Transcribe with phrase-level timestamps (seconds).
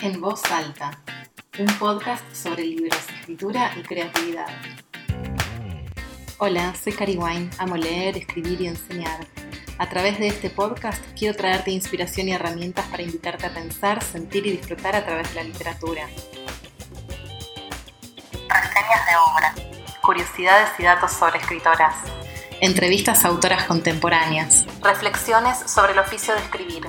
[0.00, 0.96] En voz alta,
[1.58, 4.46] un podcast sobre libros, escritura y creatividad.
[6.38, 9.26] Hola, soy Cari Wine, amo leer, escribir y enseñar.
[9.76, 14.46] A través de este podcast quiero traerte inspiración y herramientas para invitarte a pensar, sentir
[14.46, 16.06] y disfrutar a través de la literatura.
[18.48, 19.54] Reseñas de obra,
[20.00, 21.96] curiosidades y datos sobre escritoras,
[22.60, 26.86] entrevistas a autoras contemporáneas, reflexiones sobre el oficio de escribir,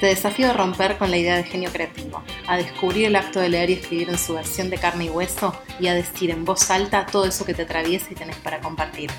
[0.00, 3.48] Te desafío a romper con la idea de genio creativo, a descubrir el acto de
[3.48, 6.70] leer y escribir en su versión de carne y hueso y a decir en voz
[6.70, 9.10] alta todo eso que te atraviesa y tenés para compartir.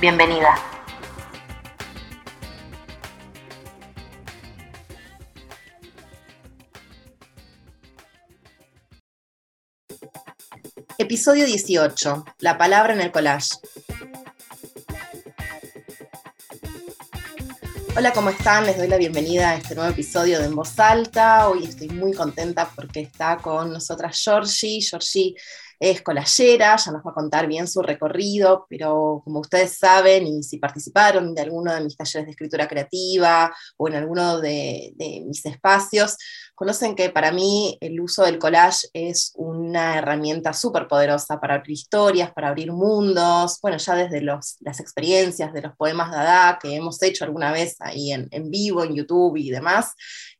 [0.00, 0.54] Bienvenida.
[10.98, 12.24] Episodio 18.
[12.38, 13.56] La palabra en el collage.
[17.94, 18.64] Hola, ¿cómo están?
[18.64, 21.50] Les doy la bienvenida a este nuevo episodio de En Voz Alta.
[21.50, 24.80] Hoy estoy muy contenta porque está con nosotras Georgie.
[24.80, 25.34] Georgie
[25.78, 30.42] es colayera, ya nos va a contar bien su recorrido, pero como ustedes saben, y
[30.42, 35.22] si participaron de alguno de mis talleres de escritura creativa o en alguno de, de
[35.26, 36.16] mis espacios,
[36.62, 41.72] conocen que para mí el uso del collage es una herramienta súper poderosa para abrir
[41.72, 46.60] historias, para abrir mundos, bueno, ya desde los, las experiencias de los poemas de Dada
[46.62, 49.94] que hemos hecho alguna vez ahí en, en vivo, en YouTube y demás,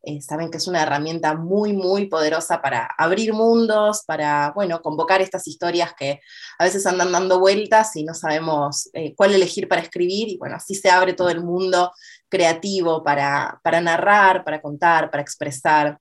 [0.05, 5.21] eh, saben que es una herramienta muy, muy poderosa para abrir mundos, para, bueno, convocar
[5.21, 6.21] estas historias que
[6.57, 10.55] a veces andan dando vueltas y no sabemos eh, cuál elegir para escribir, y bueno,
[10.55, 11.91] así se abre todo el mundo
[12.29, 15.99] creativo para, para narrar, para contar, para expresar.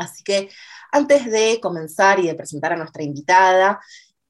[0.00, 0.48] Así que
[0.92, 3.80] antes de comenzar y de presentar a nuestra invitada,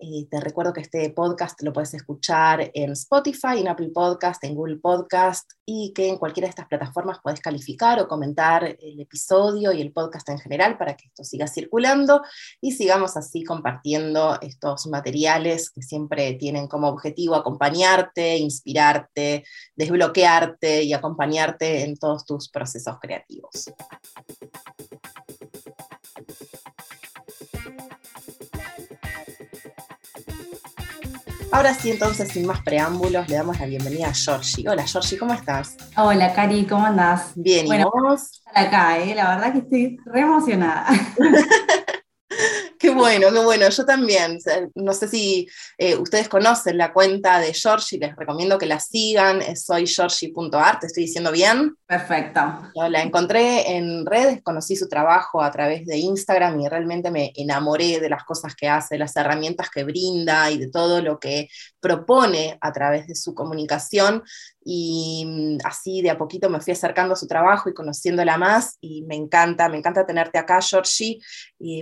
[0.03, 4.55] eh, te recuerdo que este podcast lo puedes escuchar en Spotify, en Apple Podcast, en
[4.55, 9.73] Google Podcast y que en cualquiera de estas plataformas puedes calificar o comentar el episodio
[9.73, 12.23] y el podcast en general para que esto siga circulando
[12.63, 19.45] y sigamos así compartiendo estos materiales que siempre tienen como objetivo acompañarte, inspirarte,
[19.77, 23.71] desbloquearte y acompañarte en todos tus procesos creativos.
[31.53, 34.69] Ahora sí, entonces, sin más preámbulos, le damos la bienvenida a Georgie.
[34.69, 35.77] Hola, Georgie, ¿cómo estás?
[35.97, 37.33] Hola, Cari, ¿cómo andás?
[37.35, 38.45] Bien, ¿y vos?
[38.55, 39.15] Acá, ¿eh?
[39.17, 40.87] La verdad que estoy re emocionada.
[43.11, 43.69] Bueno, qué bueno.
[43.69, 44.39] Yo también.
[44.75, 49.41] No sé si eh, ustedes conocen la cuenta de Georgie, les recomiendo que la sigan.
[49.43, 51.77] Es soygeorgie.art, ¿te estoy diciendo bien?
[51.87, 52.41] Perfecto.
[52.75, 58.01] la encontré en redes, conocí su trabajo a través de Instagram y realmente me enamoré
[58.01, 61.49] de las cosas que hace, las herramientas que brinda y de todo lo que
[61.81, 64.23] propone a través de su comunicación
[64.63, 68.77] y mm, así de a poquito me fui acercando a su trabajo y conociéndola más
[68.81, 71.21] y me encanta, me encanta tenerte acá, Georgie.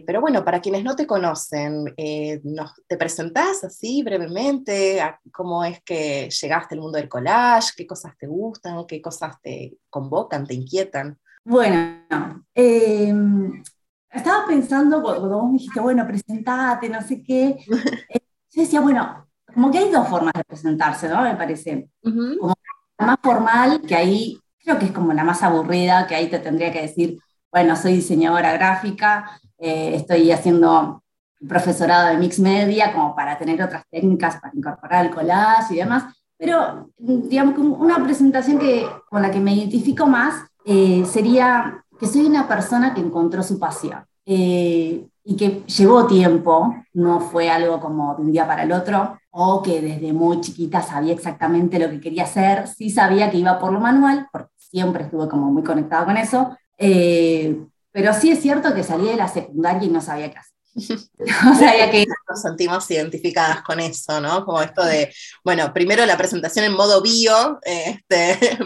[0.07, 2.41] pero bueno, para quienes no te conocen, eh,
[2.87, 5.01] ¿te presentás así brevemente?
[5.33, 7.73] ¿Cómo es que llegaste al mundo del collage?
[7.77, 8.87] ¿Qué cosas te gustan?
[8.87, 11.19] ¿Qué cosas te convocan, te inquietan?
[11.45, 13.63] Bueno, em,
[14.11, 17.59] estaba pensando, cuando vos me dijiste, bueno, presentate, no sé qué,
[18.11, 18.19] eh,
[18.51, 21.23] yo decía, bueno, como que hay dos formas de presentarse, ¿no?
[21.23, 21.91] Me parece.
[22.03, 22.55] Como
[22.99, 26.39] la más formal, que ahí creo que es como la más aburrida, que ahí te
[26.39, 27.19] tendría que decir,
[27.51, 31.03] bueno, soy diseñadora gráfica, eh, estoy haciendo
[31.49, 36.05] profesorado de mix media, como para tener otras técnicas para incorporar el collage y demás,
[36.37, 42.27] pero digamos una presentación que, con la que me identifico más eh, sería que soy
[42.27, 44.05] una persona que encontró su pasión.
[44.25, 49.19] Eh, y que llevó tiempo, no fue algo como de un día para el otro,
[49.31, 53.59] o que desde muy chiquita sabía exactamente lo que quería hacer, sí sabía que iba
[53.59, 57.63] por lo manual, porque siempre estuve como muy conectado con eso, eh,
[57.93, 60.58] pero sí es cierto que salí de la secundaria y no sabía qué hacer.
[61.53, 64.45] o sea, que nos sentimos identificadas con eso, ¿no?
[64.45, 65.13] Como esto de,
[65.45, 68.39] bueno, primero la presentación en modo bio, este,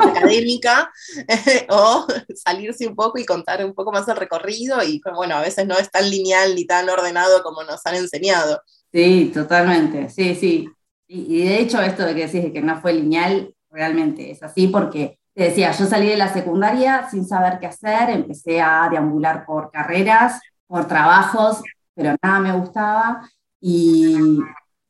[0.00, 0.90] académica,
[1.70, 5.66] o salirse un poco y contar un poco más el recorrido y, bueno, a veces
[5.66, 8.60] no es tan lineal ni tan ordenado como nos han enseñado.
[8.92, 10.68] Sí, totalmente, sí, sí.
[11.08, 15.18] Y, de hecho esto de que decís que no fue lineal, realmente es así porque
[15.34, 19.70] te decía, yo salí de la secundaria sin saber qué hacer, empecé a deambular por
[19.70, 21.62] carreras, por trabajos,
[21.94, 23.28] pero nada me gustaba.
[23.60, 24.16] Y,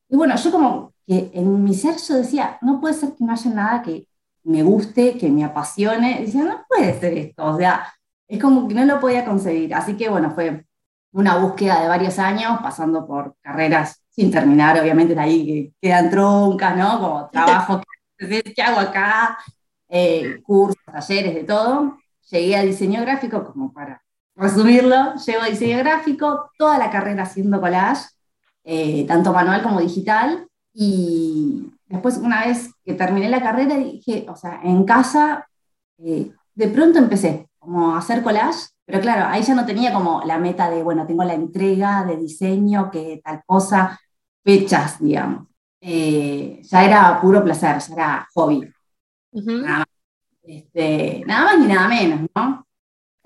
[0.09, 3.51] bueno, yo como que en mi ser yo decía, no puede ser que no haya
[3.51, 4.07] nada que
[4.45, 6.21] me guste, que me apasione.
[6.21, 7.93] decía, no puede ser esto, o sea,
[8.29, 9.75] es como que no lo podía concebir.
[9.75, 10.65] Así que bueno, fue
[11.13, 16.11] una búsqueda de varios años, pasando por carreras sin terminar, obviamente de ahí que quedan
[16.11, 17.01] troncas, ¿no?
[17.01, 17.83] Como trabajo,
[18.19, 19.39] ¿qué hago acá?
[19.89, 21.99] eh, cursos, talleres, de todo.
[22.31, 24.03] Llegué a diseño gráfico, como para
[24.37, 28.07] resumirlo, llego a diseño gráfico, toda la carrera haciendo collage,
[28.65, 34.37] eh, tanto manual como digital, y después una vez que terminé la carrera dije, o
[34.37, 35.49] sea, en casa,
[35.99, 40.23] eh, de pronto empecé como a hacer collage, pero claro, ahí ya no tenía como
[40.25, 43.99] la meta de, bueno, tengo la entrega de diseño, que tal cosa,
[44.45, 45.49] fechas, digamos.
[45.81, 48.69] Eh, ya era puro placer, ya era hobby.
[49.33, 49.87] nada, más,
[50.43, 52.66] este, nada más ni nada menos, ¿no?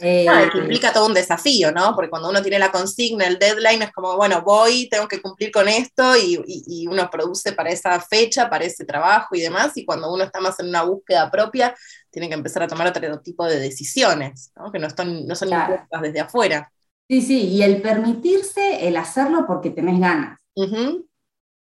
[0.03, 1.95] Eh, implica todo un desafío, ¿no?
[1.95, 5.51] Porque cuando uno tiene la consigna, el deadline, es como, bueno, voy, tengo que cumplir
[5.51, 10.13] con esto y, uno produce para esa fecha, para ese trabajo y demás, y cuando
[10.13, 11.77] uno está más en una búsqueda propia,
[12.11, 14.73] tiene que empezar a tomar otro tipo de decisiones, ¿no?
[14.73, 16.73] Que no, están, no son impuestas desde afuera.
[17.07, 20.41] Sí, sí, y el permitirse el hacerlo porque tenés ganas.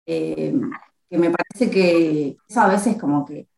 [0.06, 0.54] Eh,
[1.10, 3.48] que me parece que eso a veces como que,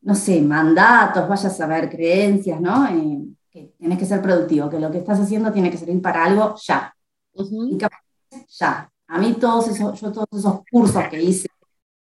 [0.00, 2.86] no sé, mandatos, vayas a ver creencias, ¿no?
[2.88, 6.24] Eh, que tienes que ser productivo, que lo que estás haciendo tiene que servir para
[6.24, 6.94] algo ya.
[7.34, 7.78] Y
[8.48, 8.90] ya.
[9.08, 11.48] A mí todos esos, yo todos esos cursos que hice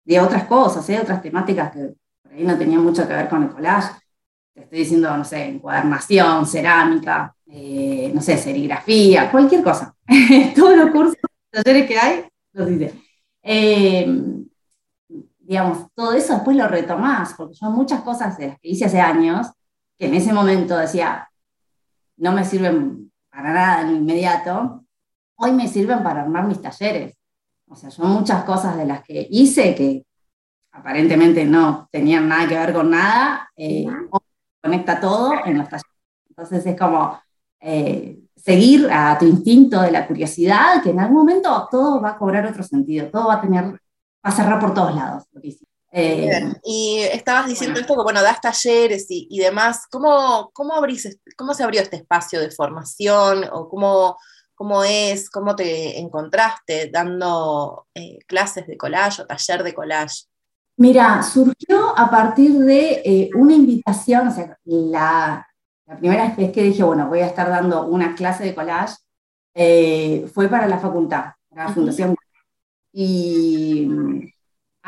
[0.04, 0.98] de otras cosas, ¿eh?
[1.00, 3.94] otras temáticas que por ahí no tenían mucho que ver con el collage,
[4.54, 9.94] te estoy diciendo, no sé, encuadernación, cerámica, eh, no sé, serigrafía, cualquier cosa.
[10.54, 11.16] todos los cursos,
[11.50, 12.94] talleres que hay, los hice.
[13.42, 14.06] Eh,
[15.38, 19.00] digamos, todo eso después lo retomás, porque son muchas cosas de las que hice hace
[19.00, 19.46] años,
[19.96, 21.28] que en ese momento decía,
[22.18, 24.84] no me sirven para nada en inmediato,
[25.36, 27.16] hoy me sirven para armar mis talleres.
[27.68, 30.04] O sea, son muchas cosas de las que hice que
[30.72, 33.86] aparentemente no tenían nada que ver con nada, eh,
[34.62, 35.92] conecta todo en los talleres.
[36.28, 37.18] Entonces es como
[37.60, 42.18] eh, seguir a tu instinto de la curiosidad, que en algún momento todo va a
[42.18, 43.78] cobrar otro sentido, todo va a tener, va
[44.22, 45.24] a cerrar por todos lados.
[45.32, 45.56] Lo que
[45.90, 49.86] eh, y estabas diciendo esto que, bueno, das talleres y, demás.
[49.90, 53.44] ¿Cómo, cómo, abrís, ¿Cómo se abrió este espacio de formación?
[53.52, 54.16] ¿O cómo,
[54.54, 55.30] cómo es?
[55.30, 60.24] ¿Cómo te encontraste dando eh, clases de collage o taller de collage?
[60.76, 65.44] Mira, surgió a partir de eh, una invitación, o sea, la,
[65.86, 68.94] la, primera vez que dije, bueno, voy a estar dando una clase de collage,
[70.32, 72.14] fue para la facultad, para la Fundación.
[72.92, 73.88] Y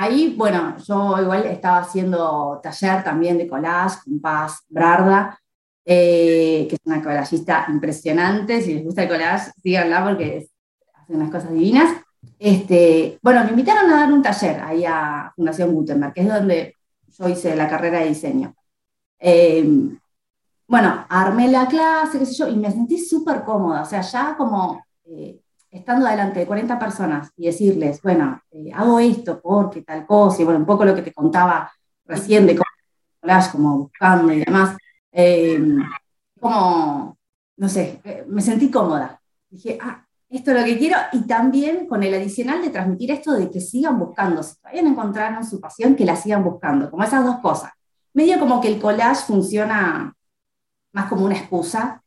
[0.03, 5.39] Ahí, bueno, yo igual estaba haciendo taller también de collage con Paz Brarda,
[5.85, 8.63] eh, que es una collagista impresionante.
[8.63, 10.49] Si les gusta el collage, síganla porque
[10.95, 12.03] hace unas cosas divinas.
[12.39, 16.77] Este, bueno, me invitaron a dar un taller ahí a Fundación Gutenberg, que es donde
[17.19, 18.55] yo hice la carrera de diseño.
[19.19, 19.69] Eh,
[20.67, 24.35] bueno, armé la clase, qué sé yo, y me sentí súper cómoda, o sea, ya
[24.35, 30.07] como eh, estando delante de 40 personas y decirles, bueno, eh, hago esto porque tal
[30.07, 31.71] cosa, y bueno, un poco lo que te contaba
[32.05, 32.67] recién de cómo
[33.53, 34.77] como buscando y demás,
[35.13, 35.79] em,
[36.41, 37.17] como,
[37.57, 39.21] no sé, eh, me sentí cómoda.
[39.49, 43.33] Dije, ah, esto es lo que quiero, y también con el adicional de transmitir esto
[43.33, 47.05] de que sigan buscando, si todavía no encontraron su pasión, que la sigan buscando, como
[47.05, 47.73] esas dos cosas.
[48.15, 50.15] Medio como que el collage funciona
[50.93, 52.03] más como una excusa,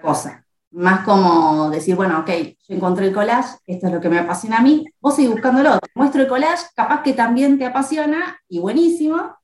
[0.00, 2.30] cosa más como decir, bueno, ok,
[2.68, 5.78] yo encontré el collage, esto es lo que me apasiona a mí, vos seguís buscándolo,
[5.78, 9.36] te muestro el collage, capaz que también te apasiona y buenísimo,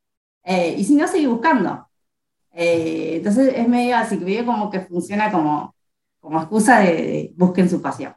[0.44, 1.88] eh, y si no, seguís buscando.
[2.52, 5.74] Eh, entonces es medio así, medio como que funciona como,
[6.20, 8.14] como excusa de busquen su pasión.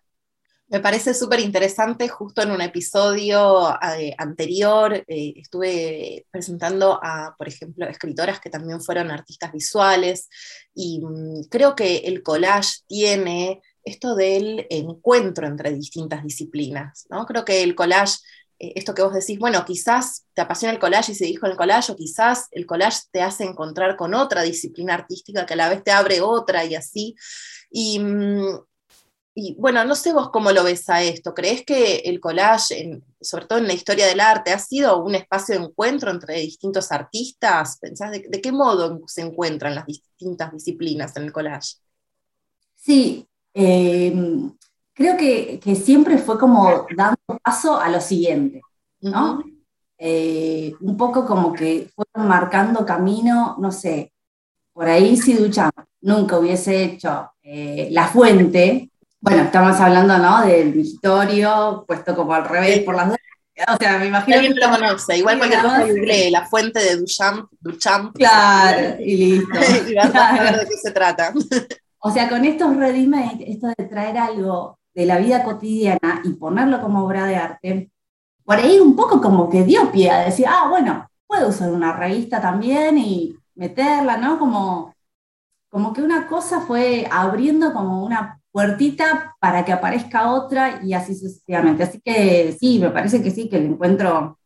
[0.72, 7.48] Me parece súper interesante, justo en un episodio eh, anterior eh, estuve presentando a, por
[7.48, 10.30] ejemplo, escritoras que también fueron artistas visuales
[10.76, 17.26] y mm, creo que el collage tiene esto del encuentro entre distintas disciplinas, ¿no?
[17.26, 18.18] Creo que el collage,
[18.60, 21.58] eh, esto que vos decís, bueno, quizás te apasiona el collage y se dijo el
[21.58, 25.70] collage, o quizás el collage te hace encontrar con otra disciplina artística que a la
[25.70, 27.16] vez te abre otra y así.
[27.72, 28.69] Y, mm,
[29.42, 31.34] y bueno, no sé vos cómo lo ves a esto.
[31.34, 35.58] ¿Crees que el collage, sobre todo en la historia del arte, ha sido un espacio
[35.58, 37.78] de encuentro entre distintos artistas?
[37.80, 41.76] ¿Pensás de, qué modo se encuentran las distintas disciplinas en el collage?
[42.76, 44.14] Sí, eh,
[44.94, 48.62] creo que, siempre fue como dando paso a lo siguiente,
[49.00, 49.42] ¿no?
[49.98, 54.12] Eh, un poco como que fueron marcando camino, no sé,
[54.74, 58.90] por ahí si Duchamp nunca hubiese hecho eh, La Fuente,
[59.22, 60.42] bueno, estamos hablando, ¿no?
[60.46, 63.18] Del Victorio, puesto como al revés por las dos.
[63.68, 64.38] O sea, me imagino.
[64.38, 68.16] Alguien lo conoce, igual cualquier cosa google la fuente de Duchamp, Duchamp.
[68.16, 69.60] Claro, y listo.
[69.90, 71.34] y vas a ver de qué se trata.
[72.00, 73.10] o sea, con estos ready
[73.46, 77.92] esto de traer algo de la vida cotidiana y ponerlo como obra de arte,
[78.46, 81.94] por ahí un poco como que dio pie a decir, ah, bueno, puedo usar una
[81.94, 84.40] revista también y meterla, ¿no?
[84.40, 84.96] Como,
[85.70, 91.16] como que una cosa fue abriendo como una puertita para que aparezca otra y así
[91.16, 91.84] sucesivamente.
[91.84, 94.38] Así que sí, me parece que sí, que el encuentro,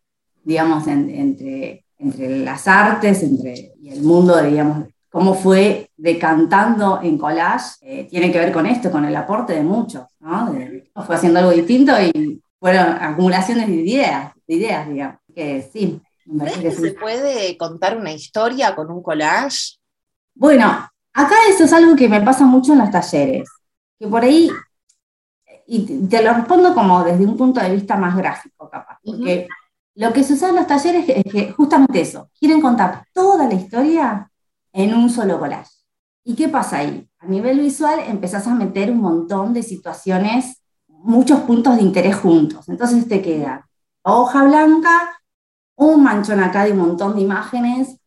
[0.44, 7.78] digamos, entre, entre las artes entre, y el mundo, digamos, cómo fue decantando en collage,
[7.82, 10.54] eh, tiene que ver con esto, con el aporte de muchos, ¿no?
[11.06, 15.18] fue haciendo algo distinto y fueron acumulaciones de ideas, de ideas, digamos.
[15.34, 16.00] Que sí.
[16.62, 19.78] que se puede contar una historia con un collage?
[20.36, 20.66] Bueno,
[21.14, 23.50] acá eso es algo que me pasa mucho en los talleres
[24.00, 24.50] que por ahí,
[25.68, 29.48] y te lo respondo como desde un punto de vista más gráfico, capaz, porque
[29.96, 34.32] lo que sucede en los talleres es que justamente eso, quieren contar toda la historia
[34.72, 35.72] en un solo collage.
[36.24, 37.08] ¿Y qué pasa ahí?
[37.20, 42.68] A nivel visual empezás a meter un montón de situaciones, muchos puntos de interés juntos.
[42.70, 43.68] Entonces te queda
[44.04, 45.22] hoja blanca,
[45.76, 48.00] un manchón acá de un montón de imágenes,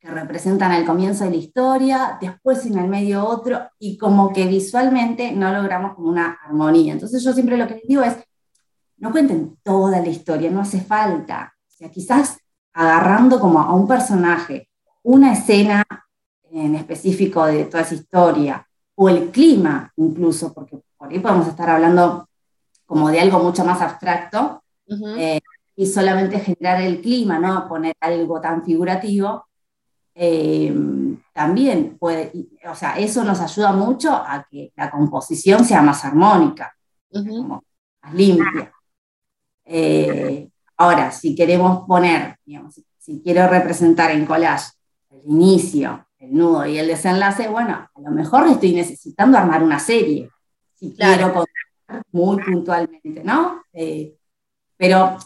[0.00, 4.46] que representan el comienzo de la historia, después en el medio otro, y como que
[4.46, 6.94] visualmente no logramos como una armonía.
[6.94, 8.16] Entonces yo siempre lo que les digo es,
[8.96, 11.52] no cuenten toda la historia, no hace falta.
[11.68, 12.38] O sea, quizás
[12.72, 14.70] agarrando como a un personaje,
[15.02, 15.84] una escena
[16.50, 21.68] en específico de toda esa historia, o el clima incluso, porque por ahí podemos estar
[21.68, 22.26] hablando
[22.86, 24.62] como de algo mucho más abstracto,
[25.18, 25.40] eh,
[25.76, 29.46] y solamente generar el clima, no poner algo tan figurativo,
[30.22, 30.74] eh,
[31.32, 32.30] también puede,
[32.70, 36.76] o sea, eso nos ayuda mucho a que la composición sea más armónica,
[37.10, 38.70] más limpia.
[39.64, 40.46] Eh,
[40.76, 44.72] ahora, si queremos poner, digamos, si quiero representar en collage
[45.08, 49.78] el inicio, el nudo y el desenlace, bueno, a lo mejor estoy necesitando armar una
[49.78, 50.28] serie,
[50.74, 53.62] si quiero contar muy puntualmente, ¿no?
[53.72, 54.14] Eh,
[54.76, 55.16] pero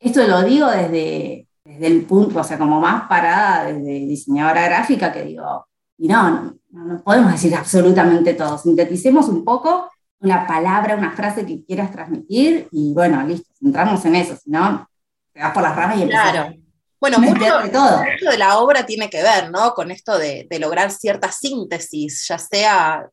[0.00, 5.12] esto lo digo desde, desde el punto, o sea, como más parada desde diseñadora gráfica,
[5.12, 5.66] que digo,
[5.98, 11.62] y no, no, podemos decir absolutamente todo, sinteticemos un poco una palabra, una frase que
[11.64, 14.88] quieras transmitir y bueno, listo, entramos en eso, si no,
[15.32, 16.54] te vas por las ramas y empiezas claro.
[17.00, 17.98] Bueno, mucho, de todo.
[17.98, 19.72] mucho de la obra tiene que ver, ¿no?
[19.72, 23.08] Con esto de, lograr cierta síntesis, ya sea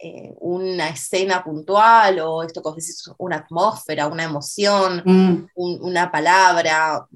[0.00, 5.48] eh, una escena puntual o esto que decís, una atmósfera, una emoción, mm.
[5.54, 7.06] una palabra,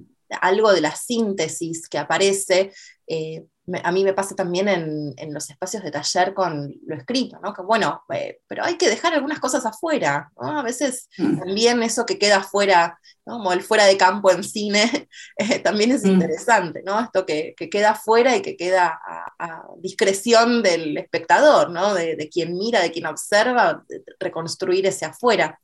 [0.40, 2.72] algo de la síntesis que aparece,
[3.06, 3.44] eh,
[3.82, 7.54] a mí me pasa también en, los espacios de taller con lo escrito, ¿no?
[7.54, 10.58] Que bueno, eh, pero hay que dejar algunas cosas afuera, ¿no?
[10.58, 11.38] A veces mm.
[11.38, 16.04] también eso que queda afuera, como el fuera de campo en cine, eh, también es
[16.04, 16.08] mm.
[16.08, 17.00] interesante, ¿no?
[17.00, 19.00] Esto que, queda afuera y que queda
[19.38, 21.94] a, discreción del espectador, ¿no?
[21.94, 23.84] De, de, quien mira, de quien observa,
[24.20, 25.58] reconstruir ese afuera.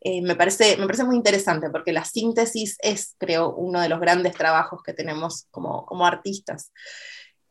[0.00, 4.00] Eh, me, parece, me parece muy interesante porque la síntesis es, creo, uno de los
[4.00, 6.72] grandes trabajos que tenemos como, como artistas.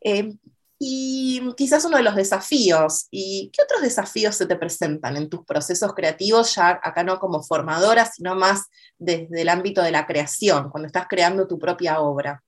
[0.00, 0.32] Eh,
[0.78, 3.06] y quizás uno de los desafíos.
[3.10, 7.42] ¿Y qué otros desafíos se te presentan en tus procesos creativos, ya acá no como
[7.42, 8.66] formadora, sino más
[8.98, 12.42] desde el ámbito de la creación, cuando estás creando tu propia obra?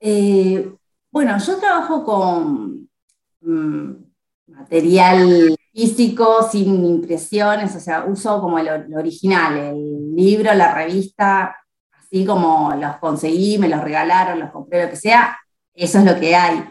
[0.00, 0.70] Eh,
[1.10, 2.90] bueno, yo trabajo con
[3.40, 3.92] mm,
[4.46, 11.56] material físico, sin impresiones, o sea, uso como lo, original, el libro, la revista,
[11.92, 15.36] así como los conseguí, me los regalaron, los compré, lo que sea,
[15.74, 16.64] eso es lo que hay.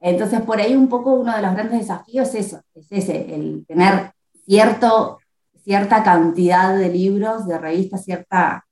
[0.00, 3.64] Entonces, por ahí un poco uno de los grandes desafíos es eso, es ese, el
[3.66, 4.12] tener
[4.46, 5.18] cierto,
[5.62, 8.66] cierta cantidad de libros, de revistas, cierta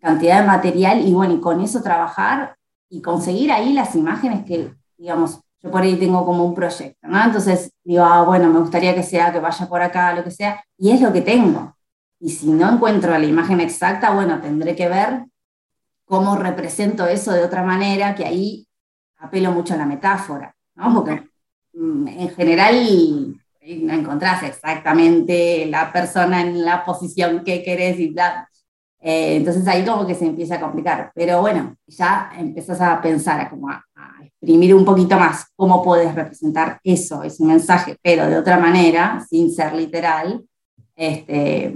[0.00, 2.56] cantidad de material, y bueno, y con eso trabajar
[2.88, 7.22] y conseguir ahí las imágenes que, digamos, yo por ahí tengo como un proyecto, ¿no?
[7.22, 10.62] Entonces digo, ah, bueno, me gustaría que sea, que vaya por acá, lo que sea,
[10.76, 11.76] y es lo que tengo.
[12.20, 15.24] Y si no encuentro la imagen exacta, bueno, tendré que ver
[16.04, 18.66] cómo represento eso de otra manera, que ahí
[19.18, 20.94] apelo mucho a la metáfora, ¿no?
[20.94, 21.22] Porque
[21.74, 23.36] mm, en general
[23.76, 28.48] no encontrás exactamente la persona en la posición que querés y bla.
[29.00, 31.12] Eh, entonces ahí como que se empieza a complicar.
[31.14, 33.84] Pero bueno, ya empezás a pensar, como a,
[34.40, 39.52] exprimir un poquito más cómo puedes representar eso, ese mensaje, pero de otra manera, sin
[39.52, 40.44] ser literal,
[40.94, 41.74] este,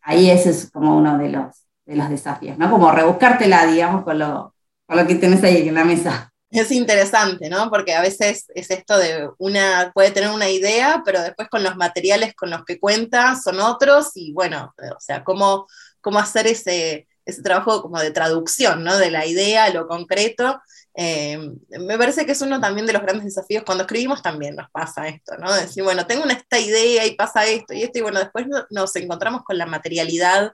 [0.00, 2.70] ahí ese es como uno de los, de los desafíos, ¿no?
[2.70, 4.54] Como rebuscártela, digamos, con lo,
[4.86, 6.30] con lo que tienes ahí en la mesa.
[6.50, 7.68] Es interesante, ¿no?
[7.68, 11.74] Porque a veces es esto de una, puede tener una idea, pero después con los
[11.76, 15.66] materiales con los que cuenta son otros y bueno, o sea, cómo,
[16.00, 18.96] cómo hacer ese, ese trabajo como de traducción, ¿no?
[18.98, 20.60] De la idea a lo concreto
[20.96, 21.38] eh,
[21.68, 23.64] me parece que es uno también de los grandes desafíos.
[23.64, 25.52] Cuando escribimos también nos pasa esto, ¿no?
[25.52, 29.42] Decir, bueno, tengo esta idea y pasa esto y esto, y bueno, después nos encontramos
[29.42, 30.52] con la materialidad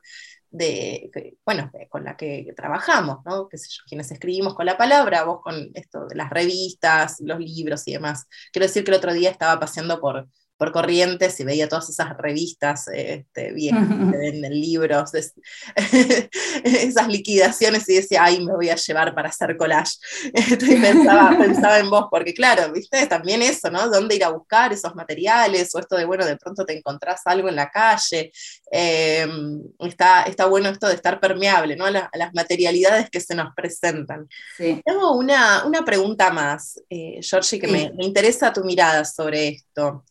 [0.50, 1.10] de,
[1.44, 3.48] bueno, con la que trabajamos, ¿no?
[3.48, 7.38] ¿Qué sé yo, quienes escribimos con la palabra, vos con esto de las revistas, los
[7.38, 8.26] libros y demás.
[8.52, 10.26] Quiero decir que el otro día estaba paseando por,
[10.60, 15.12] por Corrientes y veía todas esas revistas este, bien, que venden libros,
[16.64, 19.96] esas liquidaciones y decía, ay, me voy a llevar para hacer collage.
[20.34, 23.88] Este, pensaba, pensaba, en vos, porque claro, viste, también eso, ¿no?
[23.88, 25.74] ¿Dónde ir a buscar esos materiales?
[25.74, 28.30] O esto de, bueno, de pronto te encontrás algo en la calle.
[28.70, 31.86] Em, está, está bueno esto de estar permeable, ¿no?
[31.86, 34.28] A, las materialidades que se nos presentan.
[34.58, 40.04] Tengo una, una pregunta más, eh, Georgie, que me, me interesa tu mirada sobre esto.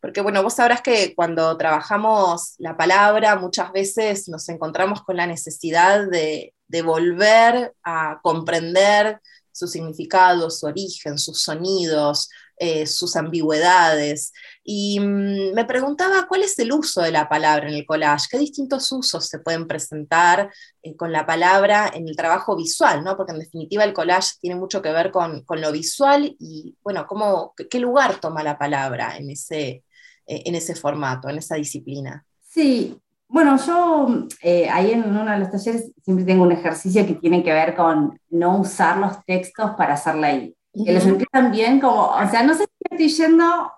[0.00, 5.26] Porque bueno, vos sabrás que cuando trabajamos la palabra muchas veces nos encontramos con la
[5.26, 12.28] necesidad de, volver a comprender su significado, su origen, sus sonidos,
[12.58, 14.32] eh, sus ambigüedades.
[14.62, 18.38] Y mm, me preguntaba cuál es el uso de la palabra en el collage, qué
[18.38, 20.52] distintos usos se pueden presentar
[20.82, 23.16] eh, con la palabra en el trabajo visual, ¿no?
[23.16, 27.54] porque en definitiva el collage tiene mucho que ver con, lo visual y, bueno, cómo,
[27.70, 29.84] qué lugar toma la palabra en ese,
[30.28, 32.24] en ese formato, en esa disciplina.
[32.40, 37.14] Sí, bueno, yo eh, ahí en uno de los talleres siempre tengo un ejercicio que
[37.14, 40.54] tiene que ver con no usar los textos para hacer ley.
[40.72, 43.72] Que los empiezan bien como, o sea, no sé si estoy yendo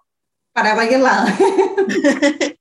[0.53, 1.27] para cualquier lado,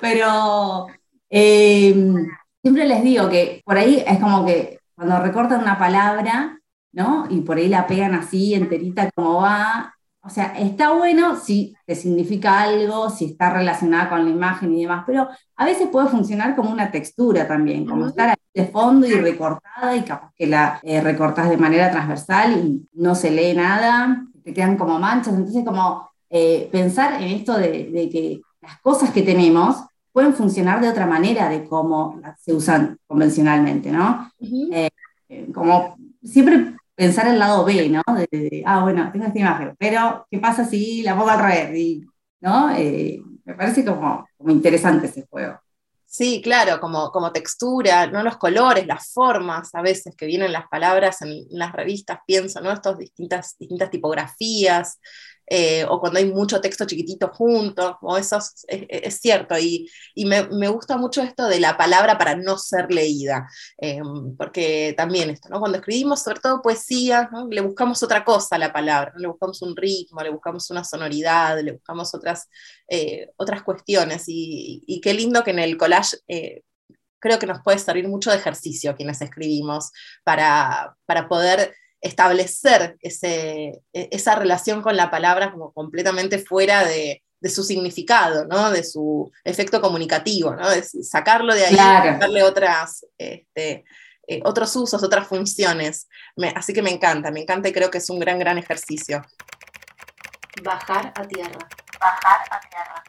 [0.00, 0.86] pero
[1.28, 2.28] em,
[2.62, 6.58] siempre les digo que por ahí es como que cuando recortan una palabra,
[6.92, 7.26] ¿no?
[7.28, 9.93] Y por ahí la pegan así enterita como va,
[10.26, 14.82] o sea, está bueno si te significa algo, si está relacionada con la imagen y
[14.82, 19.06] demás, pero a veces puede funcionar como una textura también, como estar ahí de fondo
[19.06, 23.54] y recortada y capaz que la eh, recortas de manera transversal y no se lee
[23.54, 25.34] nada, te quedan como manchas.
[25.34, 29.76] Entonces, como eh, pensar en esto de, que las cosas que tenemos
[30.10, 34.30] pueden funcionar de otra manera de cómo se usan convencionalmente, ¿no?
[34.40, 34.88] Eh,
[35.52, 38.02] como siempre pensar el lado B, ¿no?
[38.30, 42.06] De, ah, bueno, tengo esta imagen, pero ¿qué pasa si la pongo al revés?
[42.40, 42.70] ¿no?
[42.76, 45.58] Eh, me parece como, interesante ese juego.
[46.06, 48.22] Sí, claro, como, como textura, ¿no?
[48.22, 52.70] Los colores, las formas a veces que vienen las palabras en, las revistas, pienso, ¿no?
[52.70, 55.00] Estas distintas, distintas tipografías,
[55.46, 59.90] eh, o cuando hay mucho texto chiquitito junto, o eso es, cierto, y,
[60.24, 64.00] me, gusta mucho esto de la palabra para no ser leída, eh,
[64.38, 65.60] porque también esto, ¿no?
[65.60, 69.76] cuando escribimos sobre todo poesía, le buscamos otra cosa a la palabra, le buscamos un
[69.76, 72.48] ritmo, le buscamos una sonoridad, le buscamos otras,
[72.88, 76.18] eh, otras cuestiones, y, qué lindo que en el collage
[77.18, 79.90] creo que nos puede servir mucho de ejercicio quienes escribimos
[80.24, 81.74] para, para poder
[82.04, 88.70] establecer ese, e, esa relación con la palabra como completamente fuera de, su significado, ¿no?
[88.70, 90.64] de su efecto comunicativo, ¿no?
[91.02, 93.84] sacarlo de ahí y darle otras, este,
[94.26, 96.08] eh, otros usos, otras funciones.
[96.54, 99.22] así que me encanta, me encanta y creo que es un gran, gran ejercicio.
[100.62, 101.68] Bajar a tierra.
[102.00, 103.04] Bajar a tierra.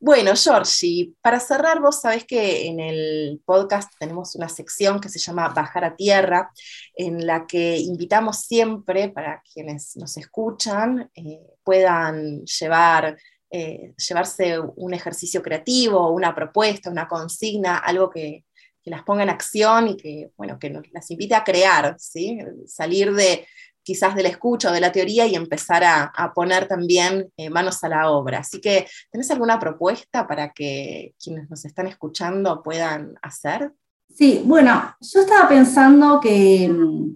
[0.00, 5.18] Bueno, Georgie, para cerrar, vos sabés que en el podcast tenemos una sección que se
[5.18, 6.52] llama Bajar a Tierra,
[6.94, 13.18] en la que invitamos siempre para quienes nos escuchan eh, puedan llevar,
[13.50, 18.44] eh, llevarse un ejercicio creativo, una propuesta, una consigna, algo que,
[18.84, 22.38] las ponga en acción y que, bueno, que nos, las invite a crear, ¿sí?
[22.66, 23.46] salir de,
[23.88, 27.82] quizás de la escucha o de la teoría y empezar a, poner también eh, manos
[27.82, 28.40] a la obra.
[28.40, 33.72] Así que, ¿tenés alguna propuesta para que quienes nos están escuchando puedan hacer?
[34.14, 37.14] Sí, bueno, yo estaba pensando que, mm,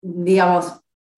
[0.00, 0.72] digamos,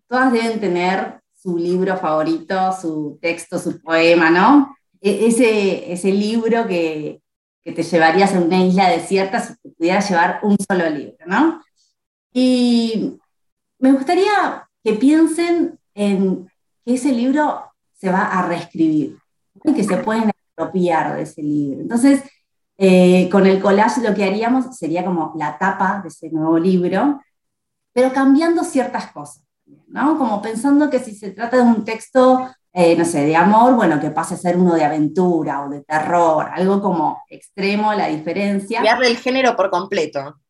[0.09, 4.77] todas deben tener su libro favorito, su texto, su poema, ¿no?
[5.01, 7.23] E, ese, ese libro que,
[7.63, 11.63] que te llevarías a una isla desierta si pudieras llevar un solo libro, ¿no?
[12.33, 13.17] Y
[13.79, 16.51] me gustaría que piensen en
[16.85, 19.19] que ese libro se va a reescribir
[19.65, 21.81] y que se pueden apropiar de ese libro.
[21.81, 22.23] Entonces,
[22.79, 27.21] eh, con el collage lo que haríamos sería como la tapa de ese nuevo libro,
[27.93, 29.45] pero cambiando ciertas cosas,
[29.89, 30.19] ¿no?
[30.19, 34.01] Como pensando que si se trata de un texto, eh, no sé, de amor, bueno,
[34.01, 38.79] que pase a ser uno de aventura o de terror, algo como extremo, la diferencia.
[38.79, 40.41] Cambiarle el género por completo.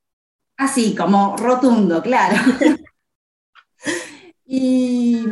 [0.56, 2.36] Así, como rotundo, claro.
[4.54, 5.24] y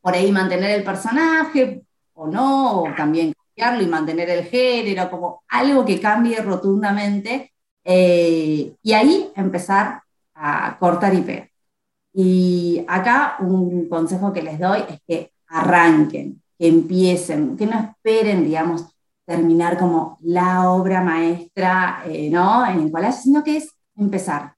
[0.00, 1.82] por ahí mantener el personaje
[2.14, 7.52] o no, o también cambiarlo y mantener el género, como algo que cambie rotundamente,
[7.84, 10.00] eh, y ahí empezar
[10.34, 11.50] a cortar y pegar.
[12.14, 18.42] Y acá un consejo que les doy es que arranquen, que empiecen, que no esperen,
[18.46, 18.86] digamos,
[19.26, 22.66] terminar como la obra maestra, eh, ¿no?
[22.66, 24.54] En el collage, sino que es empezar.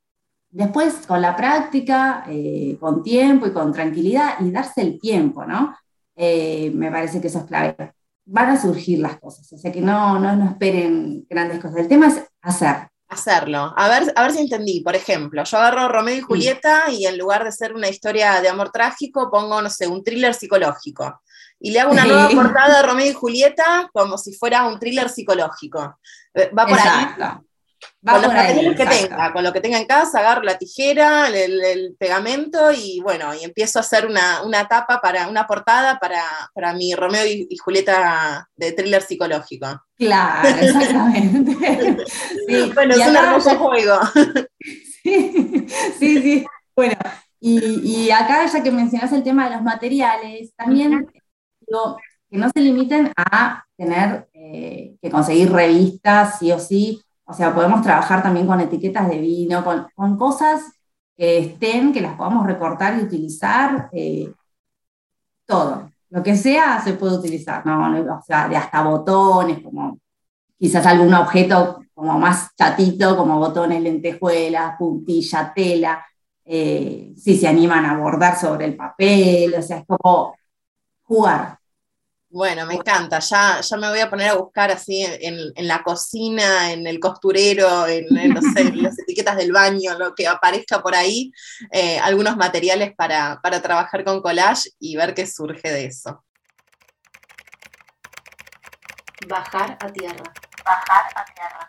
[0.50, 5.76] Después, con la práctica, eh, con tiempo y con tranquilidad, y darse el tiempo, ¿no?
[6.14, 7.94] Eh, me parece que eso es clave.
[8.24, 11.78] Van a surgir las cosas, o sea que no, no, no esperen grandes cosas.
[11.78, 13.72] El tema es hacer, hacerlo.
[13.76, 14.80] A ver, a ver si entendí.
[14.80, 18.48] Por ejemplo, yo agarro Romeo y Julieta y en lugar de ser una historia de
[18.48, 21.20] amor trágico, pongo, no sé, un thriller psicológico.
[21.58, 25.08] Y le hago una nueva portada de Romeo y Julieta como si fuera un thriller
[25.08, 25.98] psicológico.
[26.34, 27.06] Eh, va por ahí
[28.04, 31.96] con los materiales que tenga, con lo que tenga en casa, agarro la tijera, el,
[31.98, 36.22] pegamento y bueno, y empiezo a hacer una, una tapa para, una portada para,
[36.54, 39.66] para mi Romeo y, Julieta de thriller psicológico.
[39.96, 41.56] Claro, exactamente.
[42.74, 43.98] bueno, es un hermoso juego.
[45.02, 45.66] Sí,
[45.98, 46.46] sí, sí.
[46.74, 46.96] Bueno,
[47.40, 51.06] y, acá ya que mencionas el tema de los materiales, también
[51.60, 51.96] digo,
[52.30, 57.54] que no se limiten a tener eh, que conseguir revistas sí o sí, o sea,
[57.54, 60.62] podemos trabajar también con etiquetas de vino, con, cosas
[61.16, 63.88] que estén, que las podamos recortar y utilizar.
[63.92, 64.32] Eh,
[65.46, 65.90] todo.
[66.10, 68.16] Lo que sea se puede utilizar, ¿no?
[68.16, 69.98] O sea, de hasta botones, como
[70.58, 76.04] quizás algún objeto como más chatito, como botones, lentejuelas, puntilla, tela.
[76.44, 80.36] Eh, si se animan a bordar sobre el papel, o sea, es como
[81.02, 81.58] jugar.
[82.28, 83.20] Bueno, me encanta.
[83.20, 87.86] Ya, ya me voy a poner a buscar así en, la cocina, en el costurero,
[87.86, 88.06] en,
[88.82, 91.32] las etiquetas del baño, lo que aparezca por ahí,
[91.72, 96.24] eh, algunos materiales para, para trabajar con collage y ver qué surge de eso.
[99.26, 100.32] Bajar a tierra.
[100.64, 101.65] Bajar a tierra.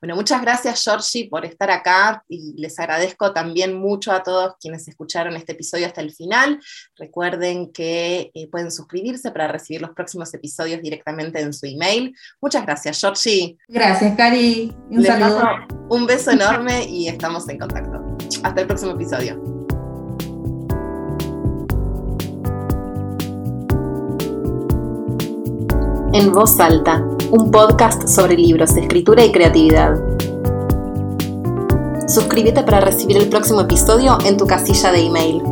[0.00, 4.86] Bueno, muchas gracias Georgie por estar acá y les agradezco también mucho a todos quienes
[4.88, 6.60] escucharon este episodio hasta el final.
[6.96, 12.14] Recuerden que eh, pueden suscribirse para recibir los próximos episodios directamente en su email.
[12.40, 13.56] Muchas gracias Georgie.
[13.68, 14.74] Gracias Cari.
[14.90, 15.48] Un saludo.
[15.88, 18.16] Un beso enorme y estamos en contacto.
[18.42, 19.56] Hasta el próximo episodio.
[26.12, 29.96] En voz alta un podcast sobre libros, escritura y creatividad.
[32.08, 35.42] Suscríbete para recibir el próximo episodio en tu casilla de email.